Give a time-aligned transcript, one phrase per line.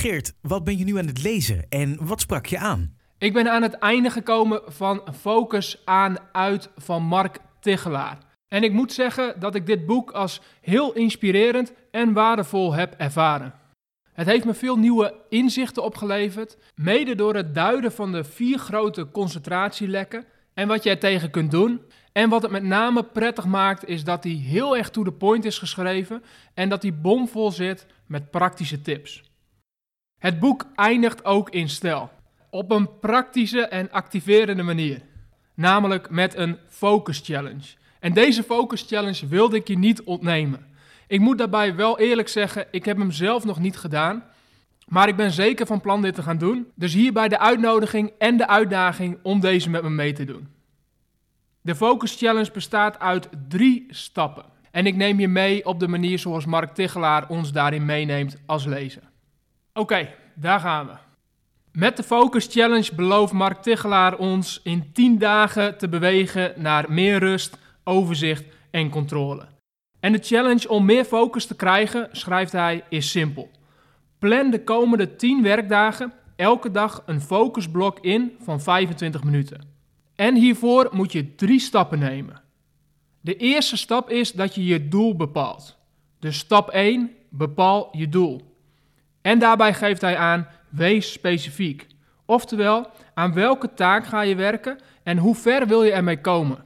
[0.00, 2.96] Geert, wat ben je nu aan het lezen en wat sprak je aan?
[3.18, 8.18] Ik ben aan het einde gekomen van Focus aan uit van Mark Tichelaar.
[8.48, 13.54] En ik moet zeggen dat ik dit boek als heel inspirerend en waardevol heb ervaren.
[14.12, 19.10] Het heeft me veel nieuwe inzichten opgeleverd, mede door het duiden van de vier grote
[19.10, 20.24] concentratielekken
[20.54, 21.80] en wat je er tegen kunt doen.
[22.12, 25.44] En wat het met name prettig maakt, is dat hij heel erg to the point
[25.44, 26.22] is geschreven
[26.54, 29.27] en dat hij bomvol zit met praktische tips.
[30.18, 32.10] Het boek eindigt ook in stijl,
[32.50, 35.02] op een praktische en activerende manier,
[35.54, 37.76] namelijk met een focus challenge.
[38.00, 40.66] En deze focus challenge wilde ik je niet ontnemen.
[41.06, 44.24] Ik moet daarbij wel eerlijk zeggen, ik heb hem zelf nog niet gedaan.
[44.88, 46.66] Maar ik ben zeker van plan dit te gaan doen.
[46.74, 50.48] Dus hierbij de uitnodiging en de uitdaging om deze met me mee te doen.
[51.60, 54.44] De Focus Challenge bestaat uit drie stappen.
[54.70, 58.64] En ik neem je mee op de manier zoals Mark Tichelaar ons daarin meeneemt als
[58.64, 59.02] lezer.
[59.78, 60.92] Oké, daar gaan we.
[61.72, 67.18] Met de Focus Challenge belooft Mark Tichelaar ons in 10 dagen te bewegen naar meer
[67.18, 69.46] rust, overzicht en controle.
[70.00, 73.50] En de challenge om meer focus te krijgen, schrijft hij, is simpel.
[74.18, 79.60] Plan de komende 10 werkdagen elke dag een focusblok in van 25 minuten.
[80.14, 82.42] En hiervoor moet je drie stappen nemen.
[83.20, 85.78] De eerste stap is dat je je doel bepaalt.
[86.18, 88.47] Dus stap 1, bepaal je doel.
[89.22, 91.86] En daarbij geeft hij aan, wees specifiek.
[92.24, 96.64] Oftewel, aan welke taak ga je werken en hoe ver wil je ermee komen?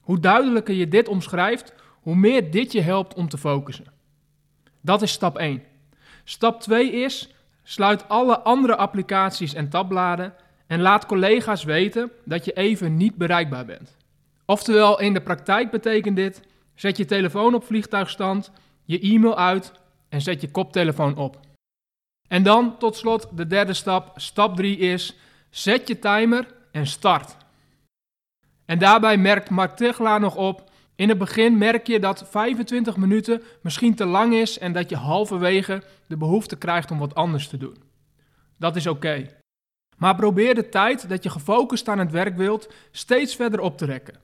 [0.00, 3.86] Hoe duidelijker je dit omschrijft, hoe meer dit je helpt om te focussen.
[4.80, 5.62] Dat is stap 1.
[6.24, 10.34] Stap 2 is: sluit alle andere applicaties en tabbladen
[10.66, 13.96] en laat collega's weten dat je even niet bereikbaar bent.
[14.44, 16.42] Oftewel, in de praktijk betekent dit:
[16.74, 18.52] zet je telefoon op vliegtuigstand,
[18.84, 19.72] je e-mail uit
[20.08, 21.38] en zet je koptelefoon op.
[22.30, 25.16] En dan tot slot de derde stap, stap 3 is:
[25.50, 27.36] zet je timer en start.
[28.64, 33.42] En daarbij merkt Mark Tichelaar nog op in het begin merk je dat 25 minuten
[33.62, 37.56] misschien te lang is en dat je halverwege de behoefte krijgt om wat anders te
[37.56, 37.76] doen.
[38.58, 39.28] Dat is oké.
[39.96, 43.84] Maar probeer de tijd dat je gefocust aan het werk wilt steeds verder op te
[43.84, 44.14] rekken.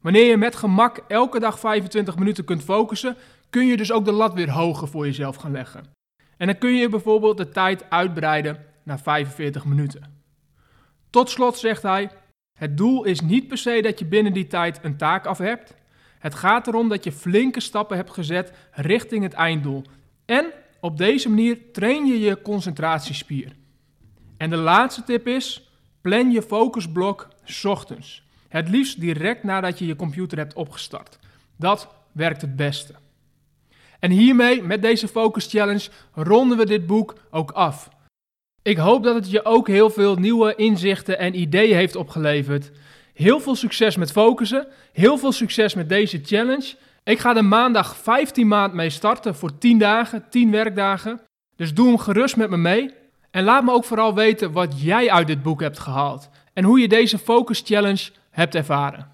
[0.00, 3.16] Wanneer je met gemak elke dag 25 minuten kunt focussen,
[3.50, 5.84] kun je dus ook de lat weer hoger voor jezelf gaan leggen.
[6.42, 10.22] En dan kun je bijvoorbeeld de tijd uitbreiden naar 45 minuten.
[11.10, 12.10] Tot slot zegt hij:
[12.58, 15.74] Het doel is niet per se dat je binnen die tijd een taak af hebt.
[16.18, 19.82] Het gaat erom dat je flinke stappen hebt gezet richting het einddoel.
[20.24, 20.46] En
[20.80, 23.52] op deze manier train je je concentratiespier.
[24.36, 25.70] En de laatste tip is:
[26.00, 27.28] plan je focusblok
[27.62, 28.22] ochtends.
[28.48, 31.18] Het liefst direct nadat je je computer hebt opgestart.
[31.56, 32.94] Dat werkt het beste.
[34.02, 37.88] En hiermee, met deze Focus Challenge, ronden we dit boek ook af.
[38.62, 42.70] Ik hoop dat het je ook heel veel nieuwe inzichten en ideeën heeft opgeleverd.
[43.14, 44.66] Heel veel succes met focussen.
[44.92, 46.74] Heel veel succes met deze challenge.
[47.04, 51.20] Ik ga er maandag 15 maand mee starten voor 10 dagen, 10 werkdagen.
[51.56, 52.90] Dus doe hem gerust met me mee.
[53.30, 56.28] En laat me ook vooral weten wat jij uit dit boek hebt gehaald.
[56.52, 59.11] En hoe je deze Focus Challenge hebt ervaren.